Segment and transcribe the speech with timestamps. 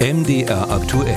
[0.00, 1.16] MDR aktuell.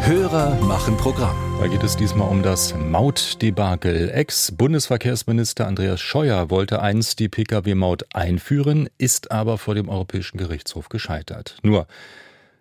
[0.00, 1.36] Hörer machen Programm.
[1.60, 4.08] Da geht es diesmal um das Mautdebakel.
[4.08, 11.58] Ex-Bundesverkehrsminister Andreas Scheuer wollte einst die Pkw-Maut einführen, ist aber vor dem Europäischen Gerichtshof gescheitert.
[11.62, 11.86] Nur,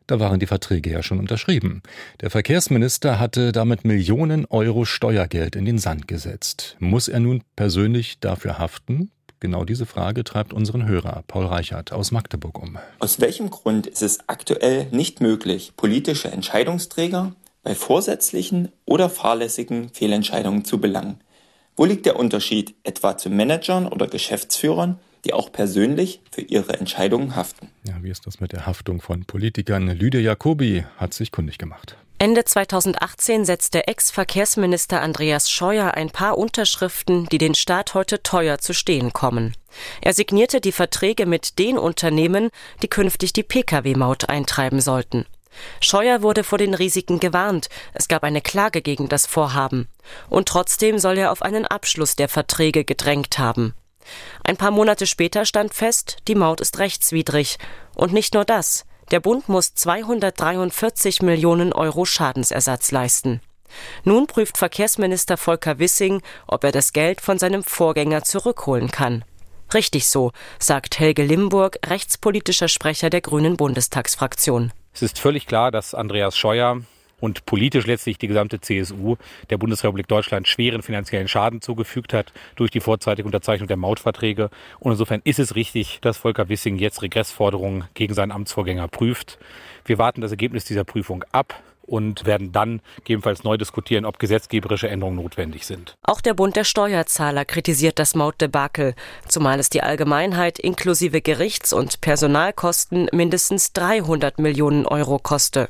[0.06, 1.82] da waren die Verträge ja schon unterschrieben.
[2.20, 6.76] Der Verkehrsminister hatte damit Millionen Euro Steuergeld in den Sand gesetzt.
[6.80, 9.12] Muss er nun persönlich dafür haften?
[9.40, 12.80] Genau diese Frage treibt unseren Hörer Paul Reichert aus Magdeburg um.
[12.98, 20.66] Aus welchem Grund ist es aktuell nicht möglich, politische Entscheidungsträger bei vorsätzlichen oder fahrlässigen Fehlentscheidungen
[20.66, 21.22] zu belangen?
[21.76, 27.36] Wo liegt der Unterschied etwa zu Managern oder Geschäftsführern, die auch persönlich für ihre Entscheidungen
[27.36, 27.70] haften?
[27.84, 29.90] Ja, wie ist das mit der Haftung von Politikern?
[29.90, 31.98] Lydia Jacobi hat sich kundig gemacht.
[32.18, 38.74] Ende 2018 setzte Ex-Verkehrsminister Andreas Scheuer ein paar Unterschriften, die den Staat heute teuer zu
[38.74, 39.54] stehen kommen.
[40.02, 42.50] Er signierte die Verträge mit den Unternehmen,
[42.82, 45.26] die künftig die Pkw-Maut eintreiben sollten.
[45.82, 49.88] Scheuer wurde vor den Risiken gewarnt, es gab eine Klage gegen das Vorhaben.
[50.30, 53.74] Und trotzdem soll er auf einen Abschluss der Verträge gedrängt haben.
[54.44, 57.58] Ein paar Monate später stand fest, die Maut ist rechtswidrig.
[57.96, 58.86] Und nicht nur das.
[59.12, 63.42] Der Bund muss 243 Millionen Euro Schadensersatz leisten.
[64.04, 69.24] Nun prüft Verkehrsminister Volker Wissing, ob er das Geld von seinem Vorgänger zurückholen kann.
[69.74, 74.72] Richtig so, sagt Helge Limburg, rechtspolitischer Sprecher der Grünen Bundestagsfraktion.
[74.94, 76.82] Es ist völlig klar, dass Andreas Scheuer
[77.20, 79.16] und politisch letztlich die gesamte CSU
[79.50, 84.50] der Bundesrepublik Deutschland schweren finanziellen Schaden zugefügt hat durch die vorzeitige Unterzeichnung der Mautverträge.
[84.80, 89.40] Und insofern ist es richtig, dass Volker Wissing jetzt Regressforderungen gegen seinen Amtsvorgänger prüft.
[89.86, 94.90] Wir warten das Ergebnis dieser Prüfung ab und werden dann gegebenenfalls neu diskutieren, ob gesetzgeberische
[94.90, 95.96] Änderungen notwendig sind.
[96.04, 98.94] Auch der Bund der Steuerzahler kritisiert das Mautdebakel,
[99.28, 105.70] zumal es die Allgemeinheit inklusive Gerichts- und Personalkosten mindestens 300 Millionen Euro koste.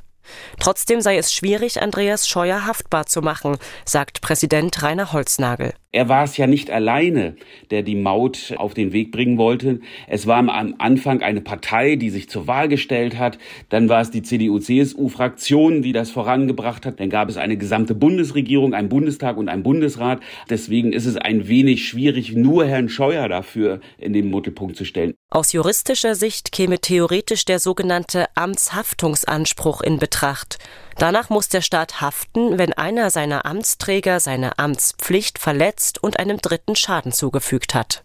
[0.59, 5.73] Trotzdem sei es schwierig, Andreas Scheuer haftbar zu machen, sagt Präsident Rainer Holznagel.
[5.93, 7.37] Er war es ja nicht alleine,
[7.71, 9.79] der die Maut auf den Weg bringen wollte.
[10.07, 13.37] Es war am Anfang eine Partei, die sich zur Wahl gestellt hat.
[13.69, 16.99] Dann war es die CDU-CSU-Fraktion, die das vorangebracht hat.
[16.99, 20.19] Dann gab es eine gesamte Bundesregierung, einen Bundestag und einen Bundesrat.
[20.49, 25.13] Deswegen ist es ein wenig schwierig, nur Herrn Scheuer dafür in den Mittelpunkt zu stellen.
[25.29, 30.57] Aus juristischer Sicht käme theoretisch der sogenannte Amtshaftungsanspruch in Betracht.
[30.97, 36.75] Danach muss der Staat haften, wenn einer seiner Amtsträger seine Amtspflicht verletzt und einem Dritten
[36.75, 38.03] Schaden zugefügt hat.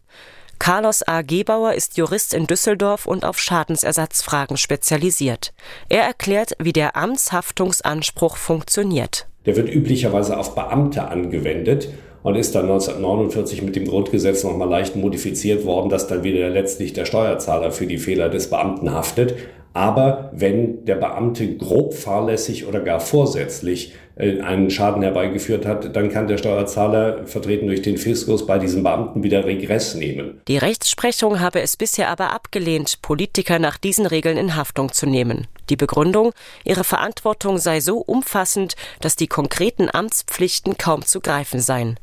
[0.58, 1.22] Carlos A.
[1.22, 5.52] Gebauer ist Jurist in Düsseldorf und auf Schadensersatzfragen spezialisiert.
[5.88, 9.26] Er erklärt, wie der Amtshaftungsanspruch funktioniert.
[9.44, 11.88] Der wird üblicherweise auf Beamte angewendet
[12.22, 16.92] und ist dann 1949 mit dem Grundgesetz nochmal leicht modifiziert worden, dass dann wieder letztlich
[16.92, 19.34] der Steuerzahler für die Fehler des Beamten haftet.
[19.74, 26.10] Aber wenn der Beamte grob fahrlässig oder gar vorsätzlich äh, einen Schaden herbeigeführt hat, dann
[26.10, 30.40] kann der Steuerzahler, vertreten durch den Fiskus, bei diesem Beamten wieder Regress nehmen.
[30.48, 35.46] Die Rechtsprechung habe es bisher aber abgelehnt, Politiker nach diesen Regeln in Haftung zu nehmen.
[35.70, 36.32] Die Begründung,
[36.64, 41.98] ihre Verantwortung sei so umfassend, dass die konkreten Amtspflichten kaum zu greifen seien.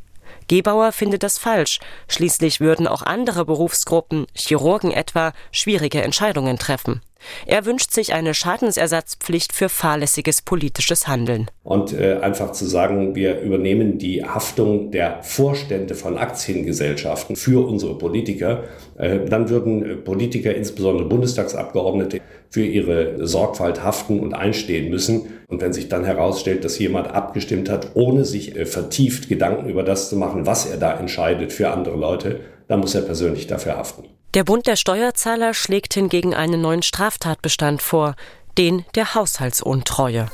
[0.47, 1.79] Gebauer findet das falsch.
[2.07, 7.01] Schließlich würden auch andere Berufsgruppen, Chirurgen etwa, schwierige Entscheidungen treffen.
[7.45, 11.49] Er wünscht sich eine Schadensersatzpflicht für fahrlässiges politisches Handeln.
[11.63, 17.97] Und äh, einfach zu sagen, wir übernehmen die Haftung der Vorstände von Aktiengesellschaften für unsere
[17.97, 18.63] Politiker,
[18.97, 25.27] äh, dann würden äh, Politiker, insbesondere Bundestagsabgeordnete, für ihre Sorgfalt haften und einstehen müssen.
[25.47, 29.83] Und wenn sich dann herausstellt, dass jemand abgestimmt hat, ohne sich äh, vertieft Gedanken über
[29.83, 33.77] das zu machen, was er da entscheidet für andere Leute, dann muss er persönlich dafür
[33.77, 34.05] haften.
[34.35, 38.15] Der Bund der Steuerzahler schlägt hingegen einen neuen Straftatbestand vor,
[38.59, 40.27] den der Haushaltsuntreue.